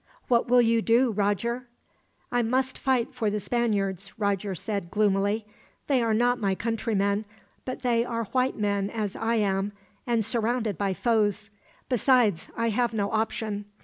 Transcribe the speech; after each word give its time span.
"What 0.29 0.47
will 0.49 0.63
you 0.63 0.81
do, 0.81 1.11
Roger?" 1.11 1.67
"I 2.31 2.41
must 2.41 2.75
fight 2.79 3.13
for 3.13 3.29
the 3.29 3.39
Spaniards," 3.39 4.11
Roger 4.17 4.55
said 4.55 4.89
gloomily. 4.89 5.45
"They 5.85 6.01
are 6.01 6.15
not 6.15 6.39
my 6.41 6.55
countrymen, 6.55 7.23
but 7.65 7.83
they 7.83 8.03
are 8.03 8.23
white 8.31 8.57
men 8.57 8.89
as 8.89 9.15
I 9.15 9.35
am, 9.35 9.73
and 10.07 10.25
surrounded 10.25 10.75
by 10.75 10.95
foes. 10.95 11.51
Besides, 11.87 12.49
I 12.57 12.69
have 12.69 12.95
no 12.95 13.11
option. 13.11 13.65